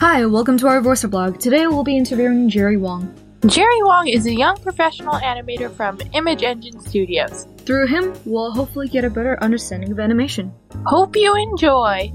[0.00, 1.38] Hi, welcome to our Voicer blog.
[1.40, 3.14] Today we'll be interviewing Gerry Wong.
[3.44, 7.46] Gerry Wong is a young professional animator from Image Engine Studios.
[7.58, 10.54] Through him, we'll hopefully get a better understanding of animation.
[10.86, 12.10] Hope you enjoy!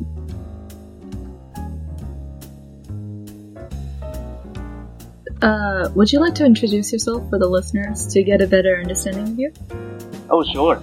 [5.44, 9.28] Uh, would you like to introduce yourself for the listeners to get a better understanding
[9.28, 9.54] of you?
[10.32, 10.82] Oh, sure.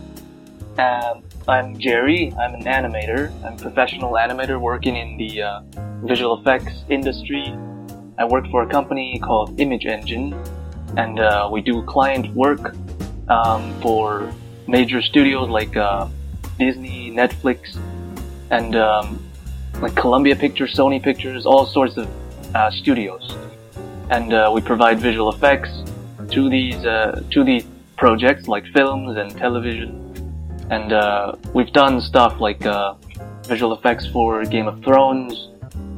[0.79, 2.32] Um, I'm Gerry.
[2.39, 3.32] I'm an animator.
[3.45, 5.63] I'm a professional animator working in the uh,
[6.03, 7.55] visual effects industry.
[8.19, 10.35] I work for a company called Image Engine,
[10.97, 12.75] and uh, we do client work
[13.29, 14.33] um, for
[14.67, 16.09] major studios like uh,
[16.59, 17.77] Disney, Netflix,
[18.51, 19.23] and um,
[19.81, 22.09] like Columbia Pictures, Sony Pictures, all sorts of
[22.55, 23.37] uh, studios.
[24.11, 25.71] And uh, we provide visual effects
[26.31, 27.64] to these uh, to these
[27.97, 29.99] projects like films and television.
[30.71, 32.95] And uh, we've done stuff like uh,
[33.47, 35.48] visual effects for Game of Thrones,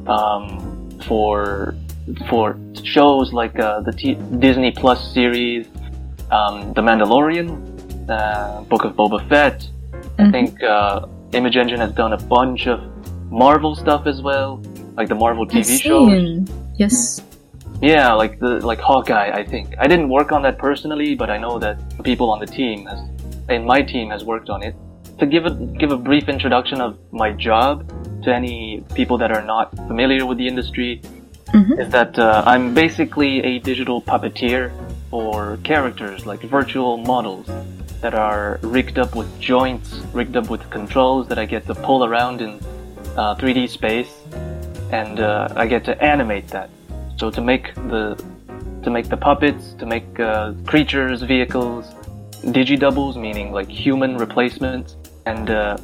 [0.07, 1.75] um, for
[2.29, 5.67] for shows like uh, the T- Disney Plus series,
[6.31, 9.67] um, The Mandalorian, uh, Book of Boba Fett.
[10.17, 10.31] I Mhm.
[10.31, 12.79] think uh, Image Engine has done a bunch of
[13.31, 14.61] Marvel stuff as well,
[14.95, 16.49] like the Marvel TV I've shows.
[16.77, 17.21] Yes.
[17.81, 19.31] Yeah, like the like Hawkeye.
[19.33, 22.45] I think I didn't work on that personally, but I know that people on the
[22.45, 22.99] team has,
[23.49, 24.75] in my team, has worked on it.
[25.19, 27.83] To give a give a brief introduction of my job
[28.25, 31.01] to any people that are not familiar with the industry,
[31.53, 31.79] Mhm.
[31.79, 34.71] is that uh, I'm basically a digital puppeteer
[35.11, 37.47] for characters like virtual models
[38.01, 42.03] that are rigged up with joints, rigged up with controls that I get to pull
[42.03, 42.59] around in
[43.15, 44.11] uh, 3D space,
[44.91, 46.69] and uh, I get to animate that.
[47.17, 48.03] So to make the
[48.83, 51.85] to make the puppets, to make uh, creatures, vehicles,
[52.55, 55.77] digi doubles, meaning like human replacements, and uh,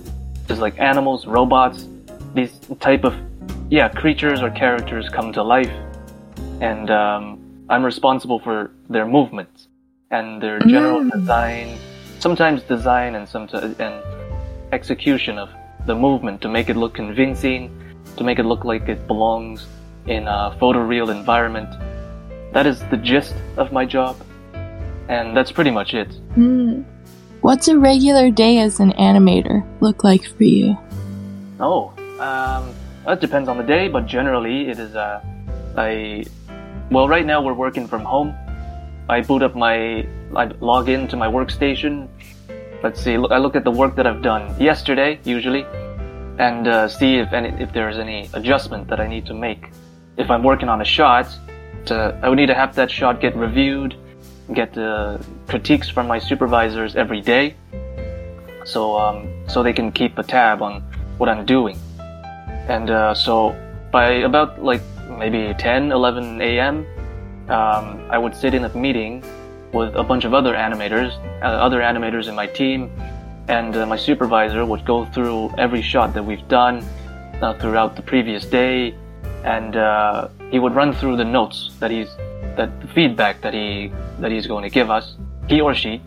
[0.47, 1.87] just like animals, robots,
[2.33, 3.13] these type of
[3.69, 5.71] yeah creatures or characters come to life,
[6.61, 9.67] and um, I'm responsible for their movements
[10.11, 11.11] and their general Mm.
[11.11, 11.77] design,
[12.19, 13.95] sometimes design and sometimes and
[14.73, 15.49] execution of
[15.85, 17.71] the movement to make it look convincing,
[18.17, 19.65] to make it look like it belongs
[20.07, 21.69] in a photoreal environment.
[22.53, 24.15] That is the gist of my job,
[25.07, 26.11] and that's pretty much it.
[26.35, 26.81] Hmm.
[27.41, 30.77] What's a regular day as an animator look like for you?
[31.59, 32.73] Oh, um,
[33.05, 35.21] that depends on the day, but generally it is uh,
[35.75, 36.23] I
[36.91, 38.35] well, right now we're working from home.
[39.07, 40.05] I boot up my,
[40.35, 42.09] I log into my workstation.
[42.83, 45.65] Let's see, I look at the work that I've done yesterday, usually,
[46.37, 49.69] and uh, see if any, if there's any adjustment that I need to make.
[50.17, 51.27] If I'm working on a shot,
[51.85, 53.95] to, I would need to have that shot get reviewed,
[54.53, 55.17] get uh,
[55.47, 57.55] critiques from my supervisors every day,
[58.65, 60.81] so um, so they can keep a tab on
[61.17, 61.79] what I'm doing.
[62.71, 63.53] And uh, so
[63.91, 64.81] by about like
[65.19, 66.87] maybe 10, 11 a.m.,
[67.49, 69.21] um, I would sit in a meeting
[69.73, 71.11] with a bunch of other animators,
[71.41, 72.89] uh, other animators in my team,
[73.49, 76.77] and uh, my supervisor would go through every shot that we've done
[77.41, 78.95] uh, throughout the previous day,
[79.43, 82.15] and uh, he would run through the notes that he's
[82.55, 85.17] that the feedback that he that he's going to give us,
[85.49, 86.01] he or she.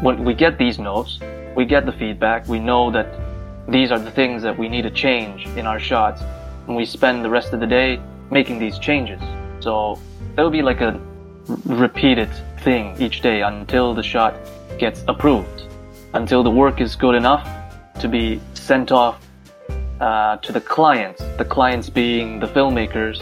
[0.00, 1.18] When we get these notes,
[1.56, 3.27] we get the feedback, we know that
[3.68, 6.22] these are the things that we need to change in our shots,
[6.66, 9.20] and we spend the rest of the day making these changes.
[9.60, 9.98] So
[10.34, 10.98] that would be like a
[11.48, 12.30] r- repeated
[12.60, 14.34] thing each day until the shot
[14.78, 15.64] gets approved,
[16.14, 17.46] until the work is good enough
[18.00, 19.20] to be sent off
[20.00, 21.22] uh, to the clients.
[21.36, 23.18] The clients being the filmmakers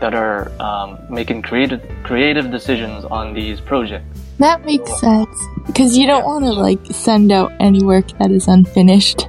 [0.00, 4.20] that are um, making creative creative decisions on these projects.
[4.38, 5.36] That makes sense.
[5.66, 9.28] Because you don't want to, like, send out any work that is unfinished.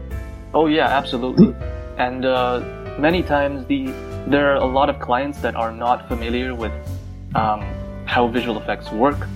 [0.54, 1.56] Oh yeah, absolutely.
[1.98, 2.62] And uh,
[2.98, 3.94] many times the
[4.28, 6.72] there are a lot of clients that are not familiar with
[7.36, 7.62] um,
[8.06, 9.28] how visual effects work.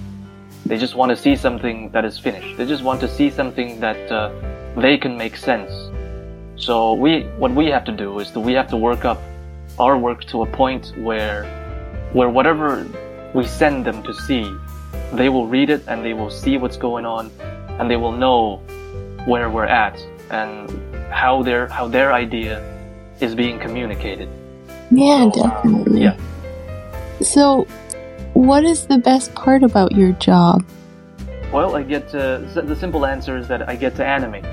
[0.66, 2.58] They just want to see something that is finished.
[2.58, 4.32] They just want to see something that uh,
[4.76, 5.72] they can make sense.
[6.56, 9.20] So we, what we have to do is that we have to work up
[9.80, 11.44] our work to a point where,
[12.14, 12.88] where whatever
[13.34, 14.52] we send them to see,
[15.14, 17.32] they will read it and they will see what's going on,
[17.80, 18.58] and they will know
[19.26, 20.00] where we're at
[20.30, 20.70] and
[21.14, 22.60] how their how their idea
[23.22, 24.28] is being communicated.
[24.92, 26.02] Yeah, So, um, definitely.
[26.02, 26.18] yeah.
[27.22, 27.66] So,
[28.34, 30.64] what is the best part about your job?
[31.54, 34.44] Well, I get to the simple answer is that I get to animate.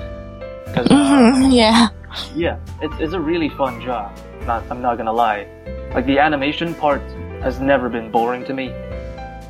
[0.73, 1.89] 'Cause, uh, yeah.
[2.35, 4.11] yeah, it's, it's a really fun job.
[4.45, 5.47] Not, I'm not gonna lie.
[5.93, 7.01] Like the animation part
[7.41, 8.71] has never been boring to me,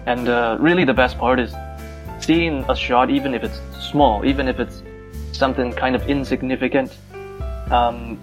[0.08, 1.54] and uh, really the best part is
[2.20, 3.60] seeing a shot, even if it's
[3.92, 4.81] small, even if it's
[5.42, 6.92] something kind of insignificant.
[7.72, 8.20] Um,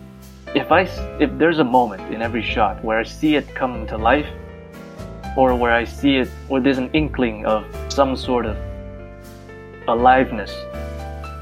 [0.54, 0.82] if I
[1.24, 4.30] if there's a moment in every shot where I see it come to life,
[5.36, 8.56] or where I see it, or there's an inkling of some sort of
[9.88, 10.52] aliveness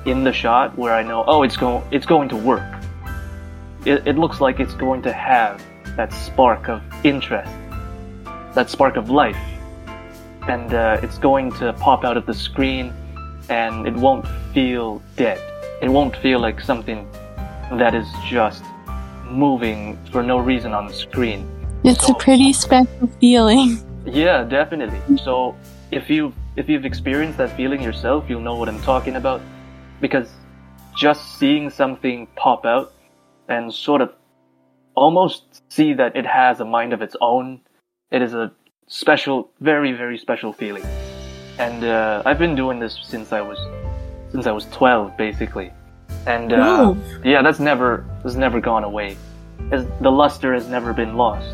[0.06, 2.72] in the shot where I know, oh, it's going, it's going to work.
[3.84, 5.62] It, it looks like it's going to have
[5.96, 7.52] that spark of interest,
[8.54, 9.44] that spark of life,
[10.48, 12.94] and uh, it's going to pop out of the screen,
[13.50, 15.40] and it won't feel dead.
[15.82, 17.06] It won't feel like something
[17.72, 18.64] that is just
[19.30, 21.48] moving for no reason on the screen.
[21.84, 23.78] It's a pretty special feeling.
[24.06, 25.00] Yeah, definitely.
[25.18, 25.54] So
[25.90, 29.42] if you if you've experienced that feeling yourself, you'll know what I'm talking about.
[30.00, 30.28] Because
[30.96, 32.94] just seeing something pop out
[33.48, 34.14] and sort of
[34.94, 37.60] almost see that it has a mind of its own,
[38.10, 38.52] it is a
[38.86, 40.84] special, very very special feeling.
[41.58, 43.58] And uh, I've been doing this since I was
[44.36, 45.72] since I was 12, basically.
[46.26, 46.94] And uh,
[47.24, 49.16] yeah, that's never has never gone away.
[49.72, 51.48] As the luster has never been lost.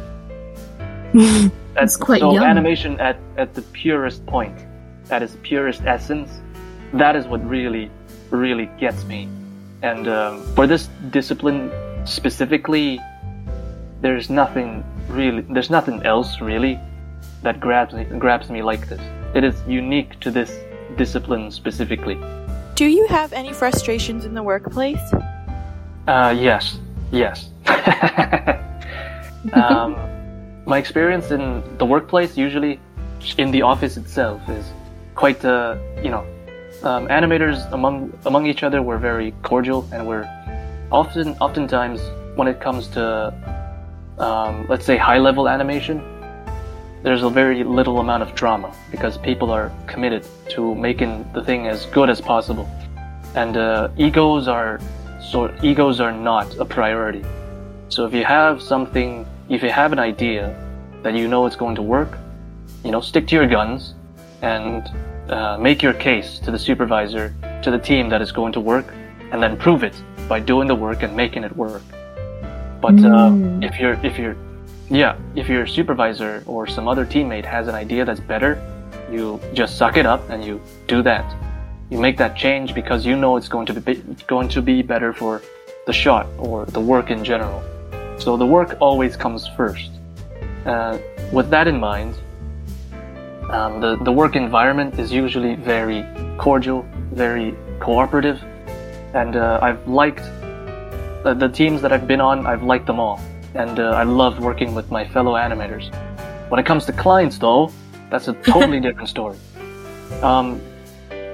[1.74, 2.44] That's quite so young.
[2.44, 4.58] animation at, at the purest point,
[5.10, 6.28] at its purest essence,
[6.94, 7.90] that is what really,
[8.30, 9.28] really gets me.
[9.82, 11.70] And um, for this discipline
[12.04, 13.00] specifically,
[14.00, 16.78] there's nothing really, there's nothing else really
[17.42, 19.00] that grabs me, grabs me like this.
[19.34, 20.58] It is unique to this
[20.96, 22.18] discipline specifically.
[22.74, 25.12] Do you have any frustrations in the workplace?
[26.08, 26.78] Uh, yes,
[27.10, 27.50] yes.
[29.52, 29.94] um,
[30.64, 32.80] my experience in the workplace, usually
[33.36, 34.64] in the office itself, is
[35.14, 36.26] quite, uh, you know,
[36.82, 40.26] um, animators among among each other were very cordial, and we're
[40.90, 42.00] often, oftentimes,
[42.36, 43.32] when it comes to,
[44.18, 46.00] um, let's say, high level animation,
[47.02, 51.66] there's a very little amount of drama because people are committed to making the thing
[51.66, 52.68] as good as possible,
[53.34, 54.80] and uh, egos are
[55.20, 57.24] sort egos are not a priority.
[57.88, 60.54] So if you have something, if you have an idea
[61.02, 62.18] that you know it's going to work,
[62.84, 63.94] you know, stick to your guns
[64.42, 64.88] and
[65.28, 68.86] uh, make your case to the supervisor, to the team that it's going to work,
[69.32, 69.94] and then prove it
[70.28, 71.82] by doing the work and making it work.
[72.80, 73.64] But uh, Mm.
[73.64, 74.36] if you're if you're
[74.92, 78.60] yeah, if your supervisor or some other teammate has an idea that's better,
[79.10, 81.24] you just suck it up and you do that.
[81.88, 83.94] You make that change because you know it's going to be
[84.26, 85.40] going to be better for
[85.86, 87.62] the shot or the work in general.
[88.18, 89.90] So the work always comes first.
[90.66, 90.98] Uh,
[91.32, 92.14] with that in mind,
[93.50, 96.04] um, the the work environment is usually very
[96.36, 98.42] cordial, very cooperative,
[99.14, 100.24] and uh, I've liked
[101.24, 102.46] the, the teams that I've been on.
[102.46, 103.20] I've liked them all,
[103.54, 105.92] and uh, I love working with my fellow animators.
[106.48, 107.72] When it comes to clients, though,
[108.10, 109.38] that's a totally different story.
[110.22, 110.60] Um,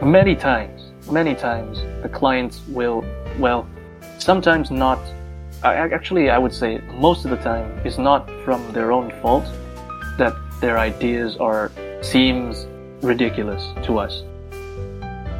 [0.02, 3.04] many times, many times, the clients will,
[3.38, 3.68] well,
[4.18, 4.98] sometimes not.
[5.62, 9.44] I- actually, I would say most of the time, it's not from their own fault
[10.18, 11.70] that their ideas are
[12.00, 12.66] seems
[13.02, 14.22] ridiculous to us.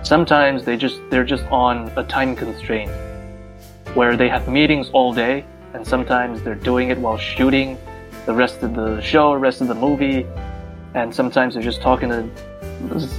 [0.03, 2.91] Sometimes they just they're just on a time constraint
[3.95, 5.45] where they have meetings all day,
[5.75, 7.79] and sometimes they're doing it while shooting
[8.27, 10.27] the rest of the show, rest of the movie,
[10.95, 12.29] and sometimes they're just talking to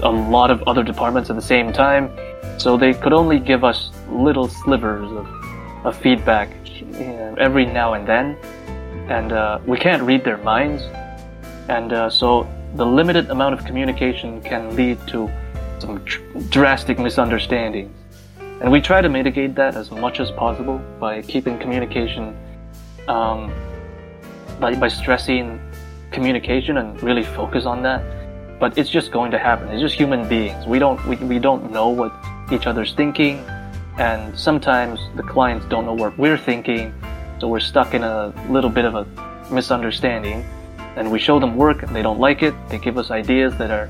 [0.03, 2.11] a lot of other departments at the same time.
[2.57, 5.27] So they could only give us little slivers of,
[5.85, 8.35] of feedback you know, every now and then,
[9.09, 10.83] and uh, we can't read their minds,
[11.69, 15.29] and uh, so the limited amount of communication can lead to
[15.79, 17.95] some dr- drastic misunderstandings.
[18.61, 22.37] And we try to mitigate that as much as possible by keeping communication,
[23.09, 23.51] um,
[24.59, 25.59] by, by stressing
[26.11, 28.01] communication and really focus on that.
[28.59, 29.69] But it's just going to happen.
[29.69, 30.65] It's just human beings.
[30.65, 32.13] We don't, we, we don't know what
[32.51, 33.39] each other's thinking.
[33.97, 36.93] And sometimes the clients don't know what we're thinking.
[37.39, 39.05] So we're stuck in a little bit of a
[39.51, 40.45] misunderstanding.
[40.95, 42.53] And we show them work and they don't like it.
[42.69, 43.89] They give us ideas that are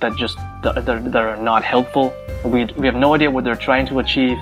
[0.00, 2.14] that just that, that, are not helpful.
[2.44, 4.38] We we have no idea what they're trying to achieve,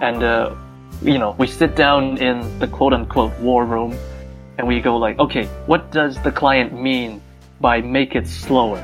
[0.00, 0.54] and uh,
[1.02, 3.96] you know we sit down in the quote unquote war room,
[4.58, 7.20] and we go like, okay, what does the client mean
[7.60, 8.78] by make it slower?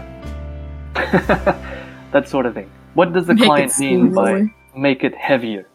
[0.95, 2.71] that sort of thing.
[2.95, 5.67] What does the Make client mean by make it heavier?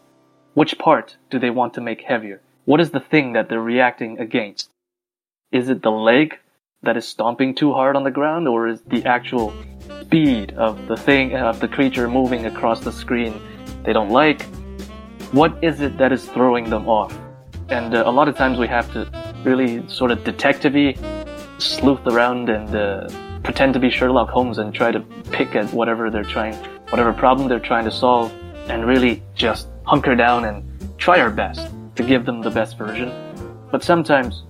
[0.54, 2.40] Which part do they want to make heavier?
[2.64, 4.70] What is the thing that they're reacting against?
[5.50, 6.38] Is it the leg
[6.82, 9.52] that is stomping too hard on the ground, or is the actual
[10.02, 13.40] speed of the thing of the creature moving across the screen
[13.84, 14.46] they don't like?
[15.32, 17.14] What is it that is throwing them off?
[17.68, 19.06] And uh, a lot of times we have to
[19.44, 20.96] really sort of detective-y
[21.58, 23.08] sleuth around and uh,
[23.42, 26.54] pretend to be Sherlock Holmes and try to pick at whatever they're trying,
[26.88, 28.32] whatever problem they're trying to solve,
[28.70, 30.64] and really just hunker down and
[30.96, 33.12] try our best to give them the best version.
[33.70, 34.44] but sometimes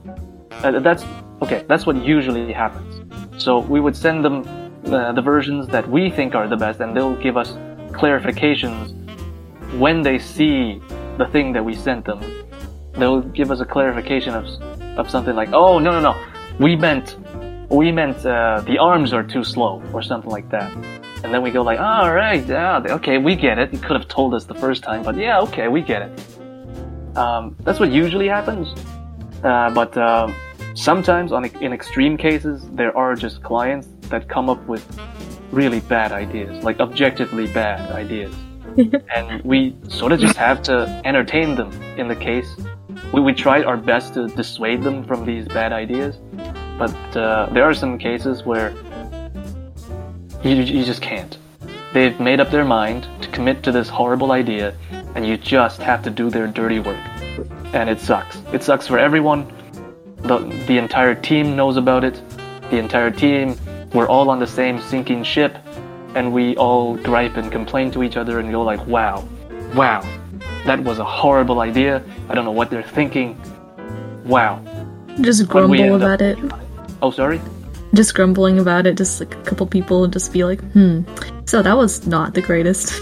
[0.63, 1.05] uh, that's
[1.43, 1.65] okay.
[1.67, 3.03] That's what usually happens.
[3.43, 4.47] So we would send them
[4.87, 7.51] uh, the versions that we think are the best, and they'll give us
[7.91, 8.98] clarifications
[9.77, 10.81] when they see
[11.19, 12.21] the thing that we sent them.
[12.93, 14.47] They'll give us a clarification of
[14.99, 16.15] of something like, "Oh no no no,
[16.59, 17.17] we meant
[17.69, 20.73] we meant uh, the arms are too slow," or something like that.
[21.23, 23.73] And then we go like, "All right, yeah, okay, we get it.
[23.73, 27.57] You could have told us the first time, but yeah, okay, we get it." Um,
[27.65, 28.75] that's what usually happens.
[29.45, 30.35] Uh, but um,
[30.75, 34.85] sometimes, on in extreme cases, there are just clients that come up with
[35.53, 38.35] really bad ideas, like objectively bad ideas,
[39.15, 41.71] and we sort of just have to entertain them.
[41.97, 42.49] In the case,
[43.13, 46.17] we we tried our best to dissuade them from these bad ideas,
[46.79, 48.71] but uh, there are some cases where
[50.43, 51.39] you you just can't.
[51.93, 54.75] They've made up their mind to commit to this horrible idea,
[55.15, 57.01] and you just have to do their dirty work
[57.73, 58.41] and it sucks.
[58.53, 59.53] It sucks for everyone.
[60.19, 62.21] The, the entire team knows about it.
[62.71, 63.57] The entire team,
[63.93, 65.57] we're all on the same sinking ship,
[66.19, 69.27] and we all gripe and complain to each other and go like, wow,
[69.75, 70.01] wow,
[70.67, 72.03] that was a horrible idea.
[72.29, 73.41] I don't know what they're thinking.
[74.25, 74.61] Wow.
[75.21, 76.37] Just grumble end up- about it.
[77.01, 77.41] Oh, sorry?
[77.95, 78.97] Just grumbling about it.
[78.97, 81.03] Just like a couple people just be like, hmm.
[81.47, 83.01] So that was not the greatest.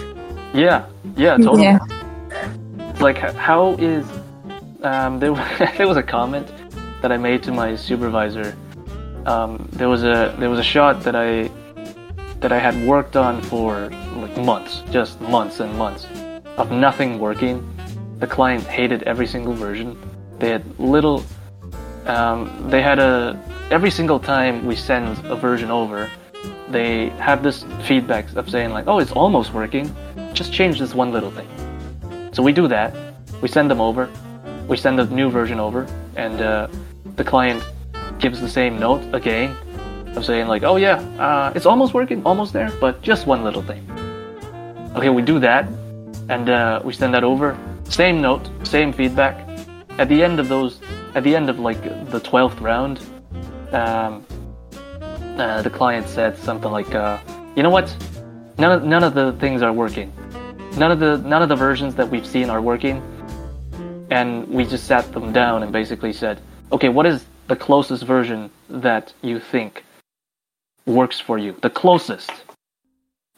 [0.52, 1.64] Yeah, yeah, totally.
[1.64, 1.78] Yeah.
[3.00, 4.06] like how is
[4.82, 5.32] um, there,
[5.78, 6.46] there was a comment
[7.00, 8.54] that I made to my supervisor.
[9.24, 11.50] Um, there was a there was a shot that I
[12.40, 16.06] that I had worked on for like months, just months and months
[16.56, 17.66] of nothing working.
[18.18, 19.96] The client hated every single version.
[20.38, 21.24] They had little.
[22.06, 23.38] Um, they had a
[23.70, 26.08] every single time we send a version over,
[26.68, 29.94] they have this feedback of saying like, "Oh, it's almost working.
[30.32, 31.48] Just change this one little thing."
[32.32, 32.94] So we do that.
[33.42, 34.08] We send them over.
[34.68, 36.68] We send the new version over, and uh,
[37.16, 37.62] the client
[38.18, 39.56] gives the same note again
[40.16, 43.62] of saying like, "Oh yeah, uh, it's almost working, almost there, but just one little
[43.62, 43.82] thing."
[44.96, 45.68] Okay, we do that,
[46.28, 47.56] and uh, we send that over.
[47.84, 49.36] Same note, same feedback.
[49.98, 50.80] At the end of those,
[51.14, 53.00] at the end of like the twelfth round,
[53.72, 54.24] um,
[55.38, 57.18] uh, the client said something like, uh,
[57.54, 57.94] "You know what?
[58.58, 60.12] None of none of the things are working.
[60.76, 63.02] None of the none of the versions that we've seen are working."
[64.10, 68.50] And we just sat them down and basically said, "Okay, what is the closest version
[68.68, 69.84] that you think
[70.86, 71.56] works for you?
[71.62, 72.30] The closest."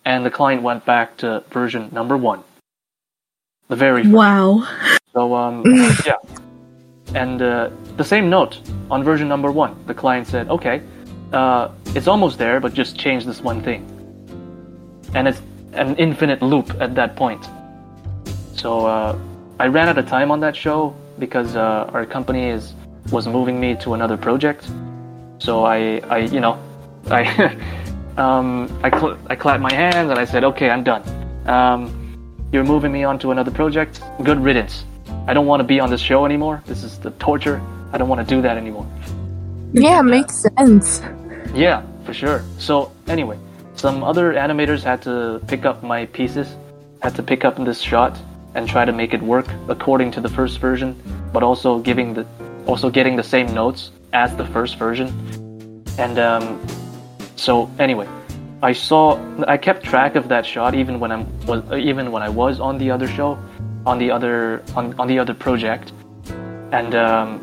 [0.05, 2.43] And the client went back to version number one,
[3.69, 4.15] the very first.
[4.15, 4.67] Wow.
[5.13, 5.63] So um,
[6.07, 6.17] yeah,
[7.15, 9.77] and uh, the same note on version number one.
[9.87, 10.83] The client said, "Okay,
[11.33, 13.85] uh, it's almost there, but just change this one thing."
[15.15, 17.49] And it's an infinite loop at that point.
[18.55, 19.19] So uh,
[19.61, 22.75] I ran out of time on that show because uh, our company is
[23.11, 24.69] was moving me to another project.
[25.39, 26.59] So I, I you know,
[27.11, 27.57] I
[28.17, 31.03] um, I, cl- I clapped my hands and I said, "Okay, I'm done."
[31.47, 31.99] Um,
[32.53, 34.01] you're moving me on to another project.
[34.23, 34.85] Good riddance.
[35.27, 36.63] I don't want to be on this show anymore.
[36.67, 37.61] This is the torture.
[37.93, 38.87] I don't want to do that anymore.
[39.73, 41.03] Yeah, makes sense.
[41.55, 42.43] Yeah, for sure.
[42.59, 43.39] So anyway,
[43.75, 46.57] some other animators had to pick up my pieces,
[47.03, 48.19] had to pick up this shot
[48.55, 51.01] and try to make it work according to the first version,
[51.33, 52.27] but also giving the
[52.67, 55.09] also getting the same notes as the first version.
[55.99, 56.61] And um,
[57.39, 58.09] so anyway,
[58.63, 62.29] I saw I kept track of that shot even when I'm was even when I
[62.29, 63.39] was on the other show,
[63.87, 65.93] on the other on, on the other project,
[66.73, 67.41] and um,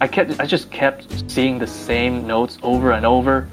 [0.00, 3.48] I kept I just kept seeing the same notes over and over.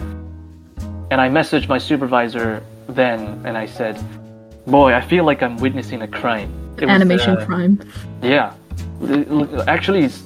[1.11, 3.99] And I messaged my supervisor then and I said,
[4.67, 7.81] "Boy, I feel like I'm witnessing a crime." It was, Animation uh, crime.
[8.21, 8.53] yeah,
[9.67, 10.23] actually, it's,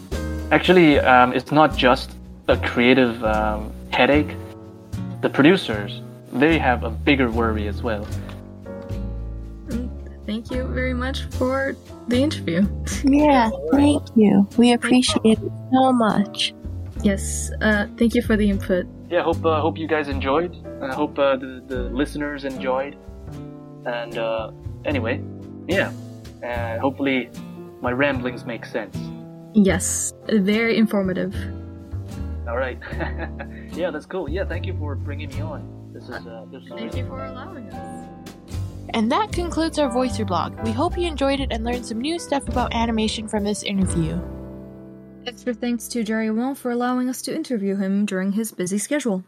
[0.51, 2.11] actually, um, it's not just
[2.47, 4.35] a creative um, headache.
[5.23, 6.01] The producers,
[6.33, 8.05] they have a bigger worry as well.
[10.25, 11.77] Thank you very much for
[12.09, 12.67] the interview.
[13.05, 14.45] Yeah, thank you.
[14.57, 16.53] We appreciate it so much.
[17.03, 18.85] Yes, uh, thank you for the input.
[19.09, 20.57] Yeah, hope uh, hope you guys enjoyed.
[20.81, 22.97] I hope uh, the the listeners enjoyed.
[23.85, 24.51] And uh,
[24.83, 25.23] anyway,
[25.69, 25.93] yeah,
[26.43, 27.29] uh, hopefully
[27.79, 28.97] my ramblings make sense.
[29.53, 31.33] Yes, very informative.
[32.47, 32.77] All right.
[33.73, 34.29] yeah, that's cool.
[34.29, 35.91] Yeah, thank you for bringing me on.
[35.93, 38.09] This is uh, this is Thank you for allowing us.
[38.89, 40.59] And that concludes our Voicer blog.
[40.63, 44.19] We hope you enjoyed it and learned some new stuff about animation from this interview.
[45.25, 49.23] Extra thanks to Gerry Wong for allowing us to interview him during his busy schedule.